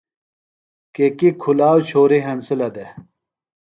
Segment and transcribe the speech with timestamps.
[0.93, 2.91] کیکی کُھلاؤ چھوریۡ ہنسِلہ دےۡ۔